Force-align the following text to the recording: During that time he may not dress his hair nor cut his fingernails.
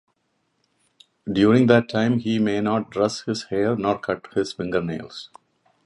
During 1.31 1.67
that 1.67 1.87
time 1.87 2.17
he 2.17 2.39
may 2.39 2.59
not 2.59 2.89
dress 2.89 3.21
his 3.21 3.43
hair 3.51 3.75
nor 3.75 3.99
cut 3.99 4.33
his 4.33 4.51
fingernails. 4.53 5.29